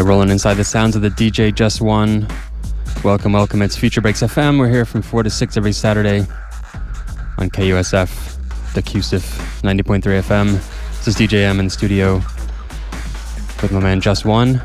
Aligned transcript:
Yeah, 0.00 0.08
rolling 0.08 0.30
inside 0.30 0.54
the 0.54 0.64
sounds 0.64 0.96
of 0.96 1.02
the 1.02 1.10
DJ 1.10 1.54
Jus 1.54 1.78
Wan. 1.78 2.26
Welcome, 3.04 3.34
welcome. 3.34 3.60
It's 3.60 3.76
Future 3.76 4.00
Breaks 4.00 4.22
FM. 4.22 4.58
We're 4.58 4.70
here 4.70 4.86
from 4.86 5.02
4 5.02 5.24
to 5.24 5.28
6 5.28 5.58
every 5.58 5.72
Saturday 5.72 6.20
on 7.36 7.50
KUSF, 7.50 8.72
the 8.72 8.82
QSIF 8.82 9.20
90.3 9.60 10.00
FM. 10.22 10.52
This 10.96 11.08
is 11.08 11.16
DJ 11.16 11.42
M 11.42 11.60
in 11.60 11.68
studio 11.68 12.14
with 13.60 13.72
my 13.72 13.80
man 13.80 14.00
Jus 14.00 14.24
Wan. 14.24 14.62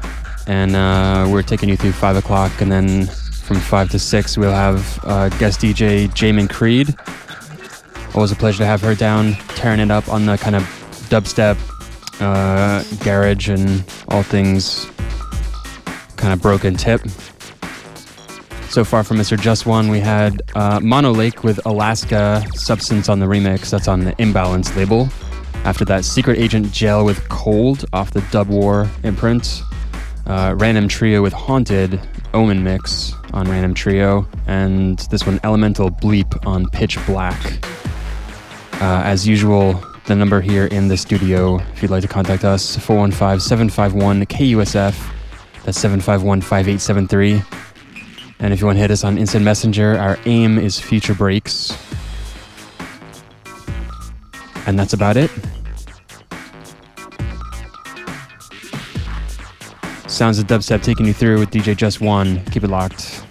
And 0.47 0.73
uh, 0.73 1.27
we're 1.29 1.43
taking 1.43 1.67
you 1.67 1.75
through 1.75 1.91
5 1.91 2.15
o'clock. 2.15 2.61
And 2.61 2.71
then 2.71 3.05
from 3.43 3.57
5 3.57 3.89
to 3.89 3.99
6, 3.99 4.37
we'll 4.37 4.51
have 4.51 4.99
uh, 5.03 5.27
guest 5.37 5.59
DJ 5.59 6.07
Jamin 6.11 6.49
Creed. 6.49 6.95
Always 8.15 8.31
a 8.31 8.37
pleasure 8.37 8.59
to 8.59 8.65
have 8.65 8.79
her 8.79 8.95
down, 8.95 9.33
tearing 9.55 9.81
it 9.81 9.91
up 9.91 10.07
on 10.07 10.27
the 10.27 10.37
kind 10.37 10.55
of 10.55 10.63
dubstep, 11.09 11.57
uh, 12.21 12.85
garage, 13.03 13.49
and 13.49 13.83
all 14.07 14.23
things 14.23 14.89
kind 16.25 16.33
of 16.33 16.41
broken 16.41 16.73
tip. 16.73 17.01
So 18.69 18.83
far 18.83 19.03
from 19.03 19.17
Mr. 19.17 19.39
Jus 19.39 19.63
Wan, 19.63 19.89
we 19.89 19.99
had 19.99 20.41
uh, 20.55 20.79
Monolake 20.79 21.43
with 21.43 21.63
Alaska 21.67 22.43
Substance 22.55 23.09
on 23.09 23.19
the 23.19 23.27
remix. 23.27 23.69
That's 23.69 23.87
on 23.87 23.99
the 23.99 24.19
Imbalance 24.19 24.75
label. 24.75 25.07
After 25.65 25.85
that, 25.85 26.03
Secret 26.03 26.39
Agent 26.39 26.71
Gel 26.71 27.05
with 27.05 27.29
Cold 27.29 27.85
off 27.93 28.09
the 28.09 28.21
Dub 28.31 28.47
War 28.47 28.89
imprint. 29.03 29.61
Uh, 30.25 30.55
Random 30.57 30.87
Trio 30.87 31.21
with 31.21 31.31
Haunted 31.31 32.01
Omen 32.33 32.63
mix 32.63 33.13
on 33.31 33.47
Random 33.47 33.75
Trio. 33.75 34.27
And 34.47 34.97
this 35.11 35.27
one, 35.27 35.39
Elemental 35.43 35.91
Bleep 35.91 36.43
on 36.47 36.67
Pitch 36.71 36.97
Black. 37.05 37.63
Uh, 38.81 39.03
as 39.05 39.27
usual, 39.27 39.79
the 40.07 40.15
number 40.15 40.41
here 40.41 40.65
in 40.65 40.87
the 40.87 40.97
studio, 40.97 41.59
if 41.73 41.83
you'd 41.83 41.91
like 41.91 42.01
to 42.01 42.07
contact 42.07 42.43
us, 42.43 42.77
415 42.77 43.39
751 43.39 44.25
KUSF. 44.25 45.11
That's 45.65 45.79
751 45.79 46.41
5873. 46.41 47.41
And 48.37 48.53
if 48.53 48.59
you 48.59 48.67
want 48.67 48.75
to 48.75 48.81
hit 48.81 48.91
us 48.91 49.03
on 49.03 49.17
Instant 49.17 49.43
Messenger, 49.43 49.97
our 49.97 50.19
aim 50.25 50.59
is 50.59 50.79
Future 50.79 51.15
Breaks. 51.15 51.75
And 54.67 54.77
that's 54.77 54.93
about 54.93 55.17
it. 55.17 55.31
Sounds 60.07 60.37
of 60.37 60.45
dubstep 60.45 60.83
taking 60.83 61.07
you 61.07 61.13
through 61.13 61.39
with 61.39 61.49
DJ 61.49 61.75
Jus 61.75 61.99
Wan. 61.99 62.45
Keep 62.51 62.65
it 62.65 62.69
locked. 62.69 63.24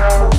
out. 0.00 0.29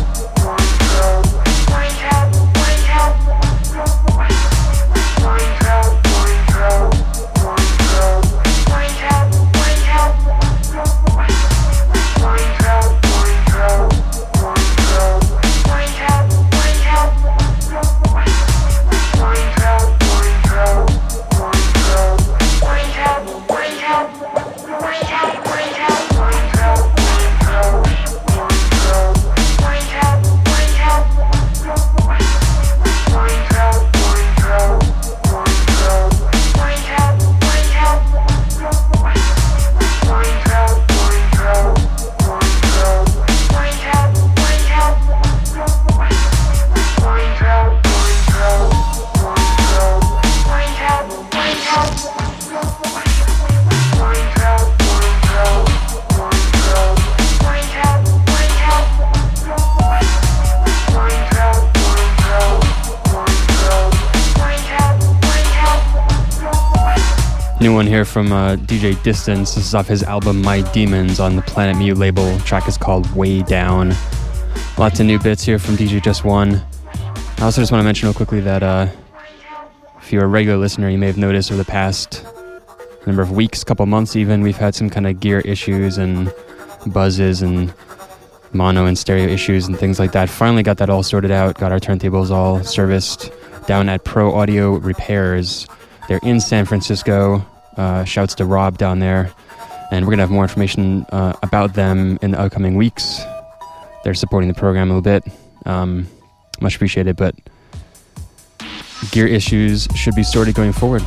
Here 67.88 68.06
from 68.06 68.32
uh, 68.32 68.56
DJ 68.58 69.02
Distance. 69.02 69.56
This 69.56 69.66
is 69.66 69.76
off 69.76 69.88
his 69.88 70.04
album 70.04 70.42
My 70.42 70.62
Demons 70.72 71.20
on 71.20 71.36
the 71.36 71.42
Planet 71.42 71.78
Mu 71.78 71.96
label. 71.96 72.24
The 72.38 72.44
track 72.44 72.68
is 72.68 72.78
called 72.78 73.10
Weigh 73.16 73.42
Down. 73.42 73.94
Lots 74.78 75.00
of 75.00 75.06
new 75.06 75.18
bits 75.18 75.44
here 75.44 75.58
from 75.58 75.76
DJ 75.76 76.02
Jus 76.02 76.24
Wan. 76.24 76.62
I 77.38 77.44
also 77.44 77.62
just 77.62 77.72
want 77.72 77.82
to 77.82 77.84
mention 77.84 78.08
real 78.08 78.14
quickly 78.14 78.40
that 78.42 78.62
uh, 78.62 78.88
if 79.98 80.14
you're 80.14 80.24
a 80.24 80.28
regular 80.28 80.58
listener, 80.58 80.90
you 80.90 80.98
may 80.98 81.08
have 81.08 81.18
noticed 81.18 81.52
over 81.52 81.62
the 81.62 81.70
past 81.70 82.26
number 83.08 83.22
of 83.22 83.32
weeks, 83.32 83.64
couple 83.64 83.86
months 83.86 84.16
even, 84.16 84.42
we've 84.42 84.58
had 84.58 84.76
some 84.76 84.90
kind 84.90 85.08
of 85.08 85.20
gear 85.20 85.40
issues 85.40 85.98
and 85.98 86.34
buzzes 86.88 87.42
and 87.42 87.74
mono 88.54 88.86
and 88.86 88.98
stereo 88.98 89.28
issues 89.28 89.68
and 89.68 89.78
things 89.78 90.00
like 90.00 90.12
that. 90.12 90.30
Finally 90.30 90.64
got 90.64 90.78
that 90.78 90.90
all 90.90 91.04
sorted 91.04 91.32
out, 91.32 91.58
got 91.58 91.72
our 91.72 91.80
turntables 91.80 92.30
all 92.30 92.64
serviced 92.64 93.32
down 93.66 93.90
at 93.90 94.04
Pro 94.04 94.34
Audio 94.34 94.74
Repairs. 94.74 95.68
They're 96.08 96.20
in 96.24 96.40
San 96.40 96.66
Francisco. 96.66 97.46
Uh, 97.78 98.04
shouts 98.04 98.36
to 98.36 98.46
Rob 98.46 98.78
down 98.78 99.00
there. 99.00 99.32
And 99.92 100.06
we're 100.06 100.12
going 100.12 100.20
to 100.20 100.24
have 100.24 100.32
more 100.32 100.44
information 100.44 101.06
uh, 101.12 101.34
about 101.44 101.74
them 101.74 102.18
in 102.22 102.32
the 102.32 102.40
upcoming 102.40 102.76
weeks. 102.76 103.22
They're 104.04 104.14
supporting 104.14 104.48
the 104.48 104.54
program 104.54 104.90
a 104.90 104.96
little 104.96 105.02
bit. 105.02 105.24
Um, 105.66 106.08
much 106.62 106.76
appreciated, 106.76 107.18
but 107.18 107.36
gear 109.12 109.28
issues 109.28 109.88
should 109.96 110.16
be 110.16 110.24
sorted 110.24 110.56
going 110.56 110.74
forward. 110.74 111.04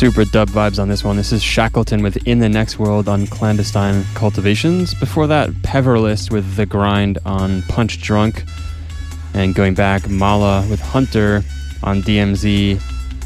Super 0.00 0.24
dub 0.24 0.48
vibes 0.48 0.80
on 0.80 0.88
this 0.88 1.04
one. 1.04 1.18
This 1.18 1.30
is 1.30 1.42
Shackleton 1.42 2.02
with 2.02 2.26
In 2.26 2.38
the 2.38 2.48
Next 2.48 2.78
World 2.78 3.06
on 3.06 3.26
Clandestine 3.26 4.02
Cultivations. 4.14 4.94
Before 4.94 5.26
that, 5.26 5.50
Peverelist 5.50 6.32
with 6.32 6.56
The 6.56 6.64
Grind 6.64 7.18
on 7.26 7.60
Punch 7.68 8.00
Drunk. 8.00 8.44
And 9.34 9.54
going 9.54 9.74
back, 9.74 10.08
Mala 10.08 10.66
with 10.70 10.80
Hunter 10.80 11.42
on 11.82 12.00
DMZ. 12.00 12.80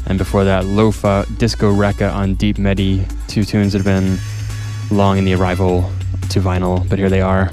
And 0.07 0.17
before 0.17 0.43
that, 0.43 0.65
Loefah 0.65 1.37
Disco 1.37 1.71
Rekah 1.71 2.13
on 2.13 2.35
Deep 2.35 2.57
Medi. 2.57 3.05
Two 3.29 3.45
tunes 3.45 3.71
that 3.71 3.81
have 3.81 3.85
been 3.85 4.17
long 4.91 5.17
in 5.17 5.23
the 5.23 5.33
arrival 5.33 5.89
to 6.31 6.41
vinyl, 6.41 6.85
but 6.89 6.99
here 6.99 7.09
they 7.09 7.21
are. 7.21 7.49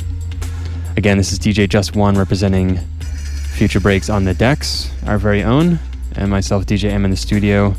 Again, 0.96 1.16
this 1.16 1.30
is 1.30 1.38
DJ 1.38 1.68
Jus 1.68 1.94
Wan 1.94 2.18
representing 2.18 2.78
Future 3.54 3.78
Breaks 3.78 4.10
on 4.10 4.24
the 4.24 4.34
decks, 4.34 4.90
our 5.06 5.16
very 5.16 5.44
own, 5.44 5.78
and 6.16 6.28
myself, 6.28 6.66
DJ 6.66 6.90
M, 6.90 7.04
in 7.04 7.12
the 7.12 7.16
studio. 7.16 7.76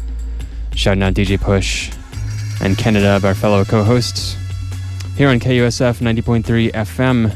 Shouting 0.75 1.03
out 1.03 1.13
DJ 1.13 1.39
Push 1.39 1.91
and 2.61 2.77
Canada, 2.77 3.19
our 3.23 3.35
fellow 3.35 3.63
co 3.63 3.83
hosts. 3.83 4.35
Here 5.15 5.29
on 5.29 5.39
KUSF 5.39 5.99
90.3 5.99 6.71
FM, 6.71 7.35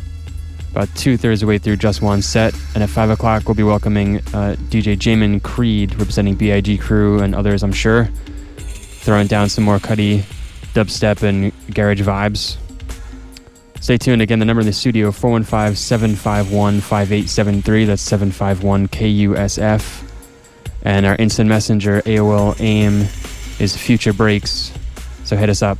about 0.72 0.90
two 0.96 1.18
thirds 1.18 1.42
of 1.42 1.48
the 1.48 1.50
way 1.50 1.58
through 1.58 1.78
Jus 1.78 2.02
Wan 2.02 2.22
set. 2.22 2.56
And 2.74 2.84
at 2.84 2.90
5 2.90 3.12
o'clock, 3.12 3.48
we'll 3.48 3.56
be 3.56 3.64
welcoming 3.64 4.18
uh, 4.18 4.56
DJ 4.70 4.98
Jamin 4.98 5.44
Creed, 5.44 5.94
representing 5.96 6.36
BIG 6.36 6.82
Crew 6.82 7.20
and 7.20 7.36
others, 7.36 7.64
I'm 7.64 7.72
sure. 7.72 8.10
Throwing 8.58 9.28
down 9.28 9.50
some 9.50 9.64
more 9.64 9.80
cutty 9.80 10.20
dubstep 10.74 11.24
and 11.24 11.52
garage 11.74 12.02
vibes. 12.02 12.58
Stay 13.80 13.98
tuned. 13.98 14.22
Again, 14.22 14.40
the 14.40 14.46
number 14.46 14.62
in 14.62 14.68
the 14.68 14.74
studio 14.74 15.12
415 15.12 15.76
751 15.76 16.82
5873. 16.82 17.86
That's 17.86 18.02
751 18.02 18.88
KUSF. 18.88 20.07
And 20.88 21.06
our 21.06 21.18
instant 21.18 21.50
messenger 21.50 22.02
AOL 22.04 22.62
AIM 22.62 23.08
is 23.60 23.76
Future 23.76 24.14
Breaks. 24.14 24.72
So 25.26 25.36
hit 25.36 25.50
us 25.50 25.62
up. 25.62 25.78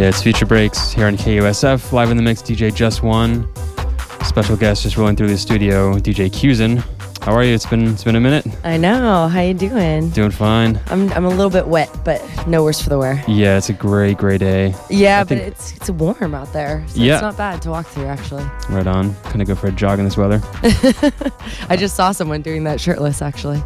Yeah, 0.00 0.08
it's 0.08 0.22
Future 0.22 0.46
Breaks 0.46 0.92
here 0.92 1.06
on 1.08 1.18
KUSF. 1.18 1.92
Live 1.92 2.10
in 2.10 2.16
the 2.16 2.22
mix, 2.22 2.40
DJ 2.40 2.74
Jus 2.74 3.02
Wan. 3.02 3.46
Special 4.24 4.56
guest 4.56 4.82
just 4.82 4.96
rolling 4.96 5.14
through 5.14 5.26
the 5.26 5.36
studio, 5.36 5.92
DJ 5.96 6.30
Cusin. 6.32 6.78
How 7.20 7.34
are 7.34 7.44
you? 7.44 7.52
It's 7.52 7.66
been 7.66 7.88
it's 7.88 8.04
been 8.04 8.16
a 8.16 8.20
minute. 8.20 8.46
I 8.64 8.78
know. 8.78 9.28
How 9.28 9.42
you 9.42 9.52
doing? 9.52 10.08
Doing 10.08 10.30
fine. 10.30 10.80
I'm 10.86 11.12
I'm 11.12 11.26
a 11.26 11.28
little 11.28 11.50
bit 11.50 11.66
wet, 11.66 11.94
but 12.02 12.24
no 12.46 12.64
worse 12.64 12.80
for 12.80 12.88
the 12.88 12.96
wear. 12.96 13.22
Yeah, 13.28 13.58
it's 13.58 13.68
a 13.68 13.74
gray 13.74 14.14
gray 14.14 14.38
day. 14.38 14.74
Yeah, 14.88 15.22
but 15.22 15.36
it's 15.36 15.76
it's 15.76 15.90
warm 15.90 16.34
out 16.34 16.50
there. 16.54 16.82
So 16.88 17.02
Yeah. 17.02 17.16
it's 17.16 17.22
not 17.22 17.36
bad 17.36 17.60
to 17.60 17.68
walk 17.68 17.86
through 17.86 18.06
actually. 18.06 18.44
Right 18.70 18.86
on. 18.86 19.14
Gonna 19.24 19.44
go 19.44 19.54
for 19.54 19.66
a 19.66 19.72
jog 19.72 19.98
in 19.98 20.06
this 20.06 20.16
weather. 20.16 20.40
I 21.68 21.76
just 21.78 21.94
saw 21.94 22.12
someone 22.12 22.40
doing 22.40 22.64
that 22.64 22.80
shirtless 22.80 23.20
actually. 23.20 23.62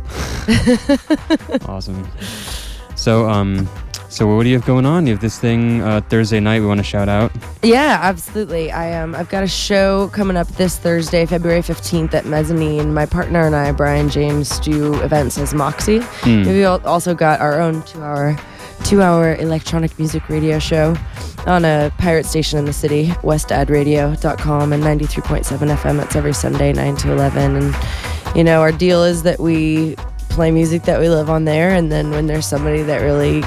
awesome. 1.68 2.10
So, 2.96 3.28
um, 3.30 3.68
so 4.14 4.32
what 4.32 4.44
do 4.44 4.48
you 4.48 4.56
have 4.56 4.64
going 4.64 4.86
on? 4.86 5.08
You 5.08 5.12
have 5.14 5.20
this 5.20 5.40
thing 5.40 5.82
uh, 5.82 6.00
Thursday 6.02 6.38
night. 6.38 6.60
We 6.60 6.66
want 6.66 6.78
to 6.78 6.84
shout 6.84 7.08
out. 7.08 7.32
Yeah, 7.64 7.98
absolutely. 8.00 8.70
I 8.70 9.00
um 9.00 9.12
I've 9.14 9.28
got 9.28 9.42
a 9.42 9.48
show 9.48 10.08
coming 10.12 10.36
up 10.36 10.46
this 10.48 10.78
Thursday, 10.78 11.26
February 11.26 11.62
15th 11.62 12.14
at 12.14 12.24
Mezzanine. 12.24 12.94
My 12.94 13.06
partner 13.06 13.44
and 13.44 13.56
I, 13.56 13.72
Brian 13.72 14.08
James, 14.08 14.60
do 14.60 14.94
events 15.02 15.36
as 15.36 15.52
Moxie. 15.52 15.98
Hmm. 16.22 16.44
We 16.44 16.64
al- 16.64 16.86
also 16.86 17.12
got 17.12 17.40
our 17.40 17.60
own 17.60 17.82
two-hour 17.82 18.38
two-hour 18.84 19.34
electronic 19.36 19.98
music 19.98 20.28
radio 20.28 20.60
show 20.60 20.94
on 21.46 21.64
a 21.64 21.92
pirate 21.98 22.26
station 22.26 22.58
in 22.58 22.66
the 22.66 22.72
city, 22.72 23.08
westadradio.com 23.22 24.72
and 24.72 24.82
93.7 24.82 25.76
FM. 25.76 26.04
It's 26.04 26.14
every 26.14 26.34
Sunday, 26.34 26.72
9 26.72 26.96
to 26.96 27.12
11. 27.12 27.56
And, 27.56 27.76
you 28.36 28.44
know, 28.44 28.60
our 28.60 28.72
deal 28.72 29.02
is 29.02 29.22
that 29.24 29.40
we 29.40 29.96
play 30.28 30.50
music 30.50 30.82
that 30.82 31.00
we 31.00 31.08
live 31.08 31.30
on 31.30 31.44
there. 31.44 31.70
And 31.70 31.90
then 31.90 32.10
when 32.10 32.26
there's 32.26 32.46
somebody 32.46 32.82
that 32.82 32.98
really 32.98 33.42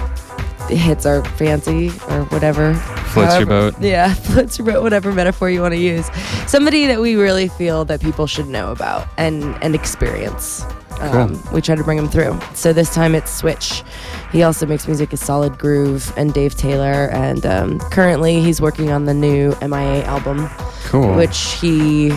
hits 0.69 1.05
our 1.05 1.23
fancy 1.37 1.89
or 2.09 2.23
whatever. 2.25 2.73
Floats 3.13 3.37
your 3.37 3.45
boat. 3.47 3.75
Yeah, 3.81 4.13
floats 4.13 4.57
your 4.57 4.67
boat, 4.67 4.83
whatever 4.83 5.11
metaphor 5.11 5.49
you 5.49 5.61
want 5.61 5.73
to 5.73 5.79
use. 5.79 6.07
Somebody 6.47 6.85
that 6.87 6.99
we 6.99 7.15
really 7.15 7.47
feel 7.47 7.85
that 7.85 8.01
people 8.01 8.27
should 8.27 8.47
know 8.47 8.71
about 8.71 9.07
and, 9.17 9.43
and 9.63 9.73
experience. 9.75 10.63
Um, 10.99 11.39
we 11.53 11.61
try 11.61 11.75
to 11.75 11.83
bring 11.83 11.97
him 11.99 12.09
through. 12.09 12.39
So 12.55 12.73
this 12.73 12.93
time 12.93 13.13
it's 13.13 13.31
Switch. 13.31 13.83
He 14.31 14.41
also 14.43 14.65
makes 14.65 14.87
music 14.87 15.13
as 15.13 15.21
Solid 15.21 15.57
Groove 15.59 16.11
and 16.17 16.33
Dave 16.33 16.55
Taylor. 16.55 17.09
And 17.11 17.45
um, 17.45 17.79
currently 17.91 18.41
he's 18.41 18.59
working 18.61 18.91
on 18.91 19.05
the 19.05 19.13
new 19.13 19.55
MIA 19.61 20.03
album, 20.05 20.47
Cool. 20.85 21.15
which 21.15 21.37
he. 21.61 22.07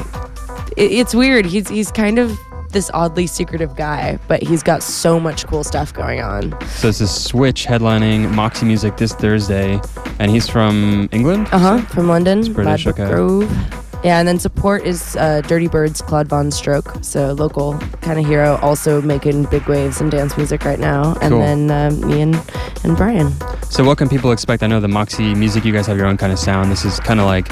It, 0.76 0.92
it's 0.92 1.14
weird. 1.14 1.44
He's 1.44 1.68
he's 1.68 1.90
kind 1.92 2.18
of 2.18 2.38
this 2.70 2.90
oddly 2.94 3.26
secretive 3.26 3.76
guy, 3.76 4.18
but 4.28 4.42
he's 4.42 4.62
got 4.62 4.82
so 4.82 5.18
much 5.20 5.46
cool 5.46 5.64
stuff 5.64 5.92
going 5.92 6.20
on. 6.20 6.52
so 6.68 6.88
it's 6.88 7.00
a 7.00 7.08
Switch 7.08 7.66
headlining 7.66 8.32
Moxie 8.34 8.66
Music 8.66 8.96
this 8.96 9.12
Thursday, 9.12 9.80
and 10.18 10.30
he's 10.30 10.48
from 10.48 11.08
England. 11.12 11.48
Uh 11.52 11.58
huh. 11.58 11.80
From 11.86 12.08
London, 12.08 12.52
British, 12.52 12.86
Ladbroke 12.86 13.00
okay. 13.00 13.10
Grove. 13.14 13.76
Yeah, 14.02 14.18
and 14.18 14.26
then 14.26 14.38
support 14.38 14.84
is 14.84 15.14
uh, 15.16 15.42
Dirty 15.42 15.68
Birds, 15.68 16.00
Claude 16.00 16.26
VonStroke, 16.26 17.04
so 17.04 17.32
local 17.34 17.78
kind 18.00 18.18
of 18.18 18.24
hero, 18.24 18.56
also 18.62 19.02
making 19.02 19.44
big 19.44 19.66
waves 19.68 20.00
in 20.00 20.08
dance 20.08 20.38
music 20.38 20.64
right 20.64 20.78
now. 20.78 21.16
And 21.20 21.32
Cool. 21.34 21.40
then 21.40 21.70
um, 21.70 22.08
me 22.08 22.22
and, 22.22 22.34
and 22.82 22.96
Brian. 22.96 23.30
So 23.64 23.84
what 23.84 23.98
can 23.98 24.08
people 24.08 24.32
expect? 24.32 24.62
I 24.62 24.68
know 24.68 24.80
the 24.80 24.88
Moxie 24.88 25.34
Music. 25.34 25.66
You 25.66 25.72
guys 25.74 25.86
have 25.86 25.98
your 25.98 26.06
own 26.06 26.16
kind 26.16 26.32
of 26.32 26.38
sound. 26.38 26.72
This 26.72 26.86
is 26.86 26.98
kind 27.00 27.20
of 27.20 27.26
like 27.26 27.48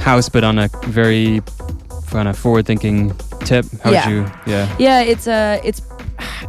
house, 0.00 0.28
but 0.28 0.44
on 0.44 0.60
a 0.60 0.68
very 0.84 1.40
kind 2.12 2.28
of 2.28 2.38
forward-thinking 2.38 3.16
tip. 3.40 3.64
How 3.82 3.90
Yeah. 3.90 4.06
would 4.06 4.14
you? 4.14 4.32
Yeah. 4.46 4.76
Yeah, 4.78 5.00
it's 5.00 5.26
uh, 5.26 5.60
it's 5.64 5.82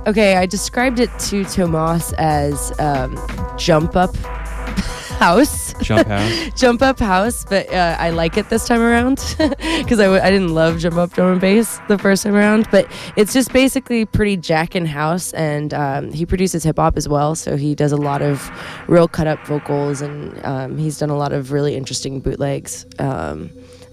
okay. 0.05 0.35
I 0.37 0.45
described 0.45 0.99
it 0.99 1.09
to 1.29 1.43
Tomas 1.45 2.13
as 2.17 2.77
um, 2.79 3.17
jump 3.57 3.95
up 3.95 4.15
house. 5.19 5.73
Jump 5.81 6.07
house. 6.07 6.49
jump 6.59 6.81
up 6.81 6.99
house, 6.99 7.45
but 7.49 7.71
uh, 7.73 7.95
I 7.99 8.09
like 8.09 8.37
it 8.37 8.49
this 8.49 8.67
time 8.67 8.81
around 8.81 9.17
because 9.39 9.99
I, 9.99 10.03
w- 10.05 10.21
I 10.21 10.29
didn't 10.29 10.53
love 10.53 10.79
jump 10.79 10.95
up 10.97 11.13
drum 11.13 11.31
and 11.33 11.41
bass 11.41 11.79
the 11.87 11.97
first 11.97 12.23
time 12.23 12.35
around. 12.35 12.67
But 12.71 12.87
it's 13.15 13.33
just 13.33 13.51
basically 13.53 14.05
pretty 14.05 14.37
jack 14.37 14.75
in 14.75 14.85
house, 14.85 15.31
and 15.33 15.73
um, 15.73 16.11
he 16.11 16.25
produces 16.25 16.63
hip 16.63 16.77
hop 16.77 16.97
as 16.97 17.07
well. 17.07 17.35
So 17.35 17.55
he 17.57 17.73
does 17.73 17.91
a 17.91 17.97
lot 17.97 18.21
of 18.21 18.51
real 18.87 19.07
cut 19.07 19.27
up 19.27 19.39
vocals, 19.47 20.01
and 20.01 20.43
um, 20.45 20.77
he's 20.77 20.97
done 20.99 21.09
a 21.09 21.17
lot 21.17 21.31
of 21.31 21.51
really 21.51 21.75
interesting 21.75 22.19
bootlegs. 22.19 22.85
Um, 22.99 23.49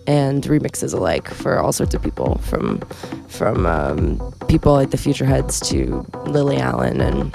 and 0.07 0.42
remixes 0.44 0.94
alike 0.94 1.28
for 1.28 1.59
all 1.59 1.72
sorts 1.72 1.94
of 1.94 2.03
people, 2.03 2.38
from 2.38 2.80
from 3.28 3.66
um, 3.66 4.34
people 4.48 4.72
like 4.72 4.90
the 4.90 4.96
Futureheads 4.96 5.64
to 5.68 6.07
Lily 6.30 6.57
Allen 6.59 7.01
and 7.01 7.32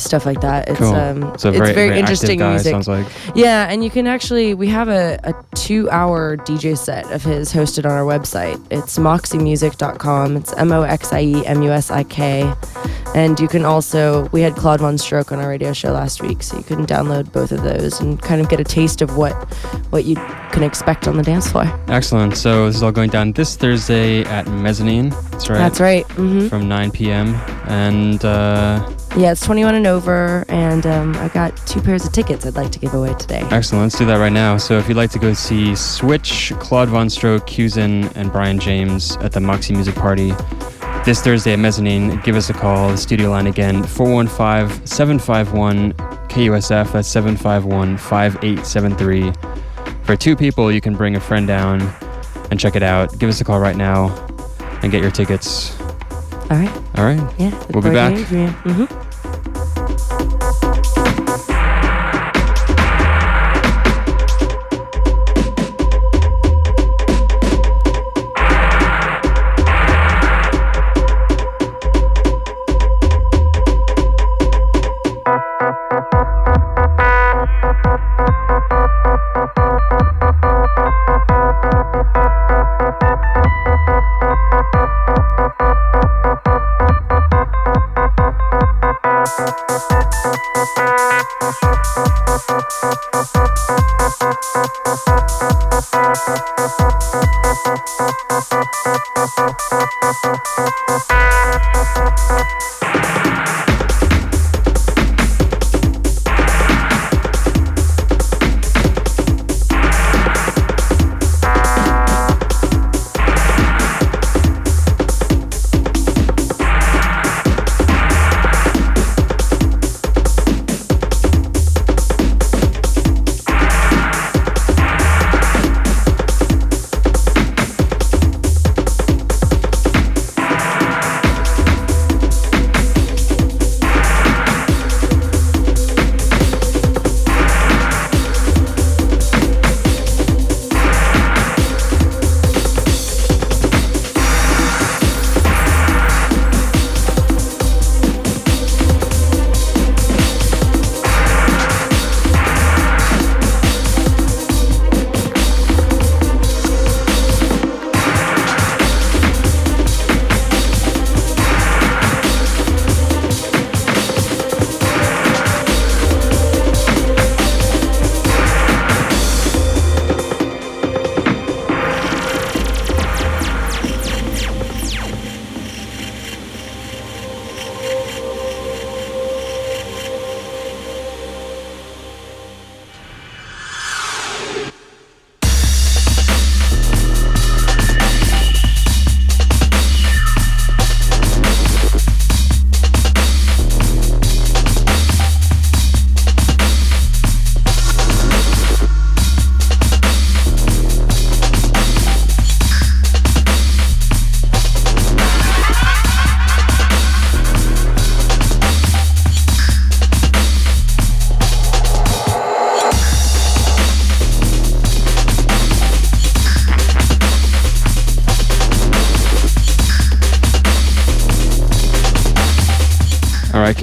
stuff 0.00 0.26
like 0.26 0.40
that. 0.40 0.68
It's 0.68 0.78
Cool. 0.78 0.94
um, 0.94 1.20
So 1.38 1.48
it's 1.48 1.58
very, 1.58 1.72
very, 1.72 1.88
very 1.88 1.98
interesting 1.98 2.38
guy, 2.38 2.50
music. 2.50 2.86
Like. 2.86 3.06
Yeah, 3.34 3.66
and 3.70 3.82
you 3.84 3.90
can 3.90 4.06
actually 4.06 4.54
we 4.54 4.68
have 4.68 4.88
a, 4.88 5.18
a 5.24 5.34
two 5.54 5.88
hour 5.90 6.36
DJ 6.38 6.76
set 6.76 7.10
of 7.12 7.22
his 7.22 7.52
hosted 7.52 7.84
on 7.84 7.92
our 7.92 8.04
website. 8.04 8.60
It's 8.70 8.98
moxiemusik.com. 8.98 10.36
It's 10.36 10.52
M 10.54 10.72
O 10.72 10.82
X 10.82 11.12
I 11.12 11.20
E 11.22 11.46
M 11.46 11.62
U 11.62 11.70
S 11.70 11.90
I 11.90 12.04
K. 12.04 12.52
And 13.14 13.38
you 13.38 13.46
can 13.48 13.64
also 13.64 14.28
we 14.32 14.40
had 14.40 14.54
Claude 14.56 14.80
VonStroke 14.80 15.30
on 15.32 15.38
our 15.38 15.48
radio 15.48 15.72
show 15.72 15.92
last 15.92 16.20
week, 16.22 16.42
so 16.42 16.56
you 16.56 16.64
can 16.64 16.84
download 16.86 17.30
both 17.32 17.52
of 17.52 17.62
those 17.62 18.00
and 18.00 18.20
kind 18.20 18.40
of 18.40 18.48
get 18.48 18.58
a 18.60 18.64
taste 18.64 19.02
of 19.02 19.16
what 19.16 19.32
what 19.90 20.04
you 20.04 20.16
can 20.50 20.62
expect 20.62 21.06
on 21.06 21.16
the 21.16 21.22
dance 21.22 21.50
floor. 21.50 21.64
Excellent. 21.88 22.36
So 22.36 22.66
this 22.66 22.76
is 22.76 22.82
all 22.82 22.92
going 22.92 23.10
down 23.10 23.32
this 23.32 23.56
Thursday 23.56 24.22
at 24.24 24.46
Mezzanine. 24.48 25.10
That's 25.30 25.48
right. 25.48 25.58
That's 25.58 25.80
right. 25.80 26.04
hmm 26.12 26.48
From 26.48 26.68
9 26.68 26.90
p.m. 26.90 27.34
And 27.68 28.24
uh, 28.24 28.88
Yeah, 29.16 29.30
it's 29.30 29.46
21 29.46 29.76
and 29.76 29.86
over, 29.86 30.44
and 30.48 30.84
um, 30.86 31.14
I 31.16 31.28
got 31.28 31.56
two 31.68 31.80
pairs 31.80 32.04
of 32.04 32.12
tickets 32.12 32.44
I'd 32.44 32.56
like 32.56 32.72
to 32.72 32.80
give 32.80 32.94
away 32.94 33.14
today. 33.14 33.46
excellent. 33.52 33.84
Let's 33.84 33.96
do 33.96 34.04
that 34.06 34.16
right 34.16 34.32
now. 34.32 34.56
So 34.56 34.76
if 34.76 34.88
you'd 34.88 34.96
like 34.96 35.12
to 35.12 35.20
go 35.20 35.32
see 35.34 35.76
Switch, 35.76 36.52
Claude 36.58 36.88
VonStroke, 36.88 37.46
Cusin, 37.46 38.10
and 38.16 38.32
Brian 38.32 38.58
James 38.58 39.16
at 39.18 39.30
the 39.30 39.38
Moxie 39.38 39.72
Music 39.72 39.94
Party 39.94 40.32
this 41.04 41.22
Thursday 41.22 41.52
at 41.52 41.60
Mezzanine, 41.60 42.20
give 42.22 42.34
us 42.34 42.50
a 42.50 42.54
call. 42.54 42.90
The 42.90 42.96
studio 42.96 43.30
line 43.30 43.46
again, 43.46 43.84
415 43.84 44.84
751 44.84 45.92
KUSF. 46.28 46.92
That's 46.92 47.06
751 47.06 47.96
5873. 47.98 49.32
For 50.02 50.16
two 50.16 50.34
people, 50.34 50.72
you 50.72 50.80
can 50.80 50.96
bring 50.96 51.14
a 51.14 51.20
friend 51.20 51.46
down 51.46 51.82
and 52.50 52.58
check 52.58 52.74
it 52.74 52.82
out. 52.82 53.16
Give 53.20 53.28
us 53.28 53.40
a 53.40 53.44
call 53.44 53.60
right 53.60 53.76
now 53.76 54.08
and 54.82 54.90
get 54.90 55.02
your 55.02 55.12
tickets. 55.12 55.78
All 56.50 56.58
right. 56.58 56.76
All 56.96 57.04
right. 57.04 57.34
Yeah. 57.38 57.66
We'll 57.72 57.82
be 57.82 57.90
back. 57.90 58.16
hearing 58.16 59.03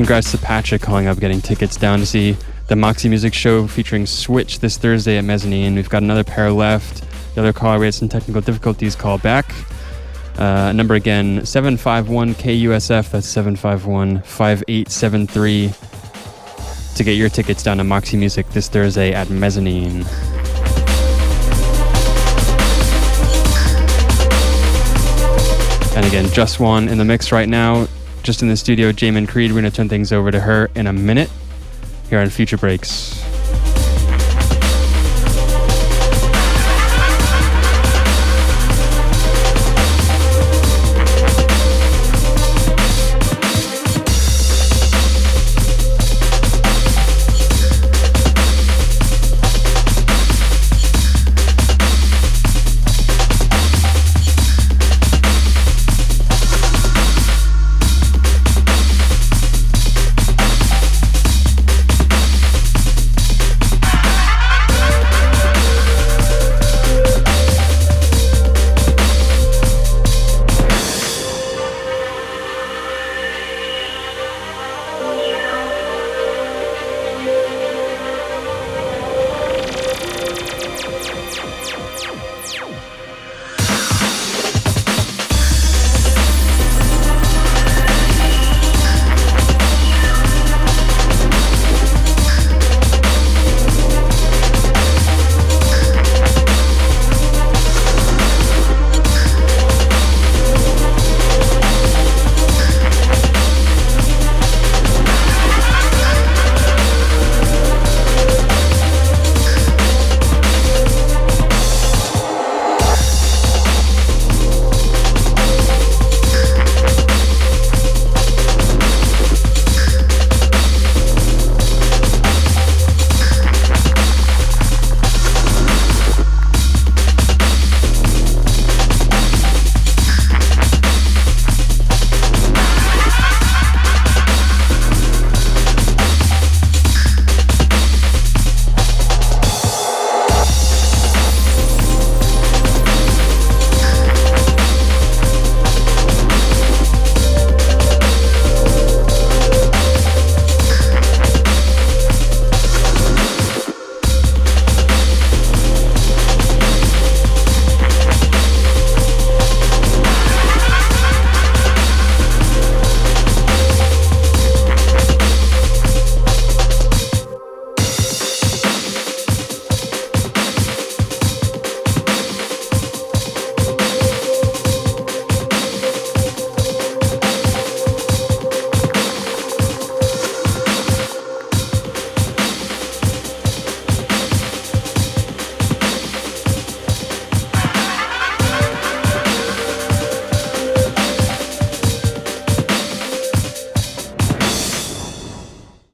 congrats 0.01 0.31
to 0.31 0.37
Patrick 0.39 0.81
calling 0.81 1.05
up, 1.05 1.19
getting 1.19 1.39
tickets 1.39 1.77
down 1.77 1.99
to 1.99 2.07
see 2.07 2.35
the 2.69 2.75
Moxie 2.75 3.07
Music 3.07 3.35
Show 3.35 3.67
featuring 3.67 4.07
Switch 4.07 4.57
this 4.57 4.75
Thursday 4.75 5.19
at 5.19 5.23
Mezzanine. 5.23 5.75
We've 5.75 5.89
got 5.89 6.01
another 6.01 6.23
pair 6.23 6.51
left. 6.51 7.03
The 7.35 7.41
other 7.41 7.53
caller, 7.53 7.77
we 7.77 7.85
had 7.85 7.93
some 7.93 8.09
technical 8.09 8.41
difficulties. 8.41 8.95
Call 8.95 9.19
back. 9.19 9.53
Uh, 10.39 10.71
number 10.71 10.95
again, 10.95 11.45
751 11.45 12.33
KUSF. 12.33 13.11
That's 13.11 13.27
751 13.27 14.23
5873 14.23 15.71
to 16.95 17.03
get 17.03 17.11
your 17.11 17.29
tickets 17.29 17.61
down 17.61 17.77
to 17.77 17.83
Moxie 17.83 18.17
Music 18.17 18.49
this 18.49 18.69
Thursday 18.69 19.13
at 19.13 19.29
Mezzanine. 19.29 20.03
And 25.95 26.05
again, 26.07 26.27
Jus 26.31 26.59
Wan 26.59 26.89
in 26.89 26.97
the 26.97 27.05
mix 27.05 27.31
right 27.31 27.47
now, 27.47 27.85
just 28.23 28.41
in 28.41 28.47
the 28.47 28.57
studio, 28.57 28.91
Jamin 28.91 29.27
Creed. 29.27 29.51
We're 29.51 29.61
going 29.61 29.71
to 29.71 29.75
turn 29.75 29.89
things 29.89 30.11
over 30.11 30.31
to 30.31 30.39
her 30.39 30.69
in 30.75 30.87
a 30.87 30.93
minute 30.93 31.29
here 32.09 32.19
on 32.19 32.29
Future 32.29 32.57
Breaks. 32.57 33.20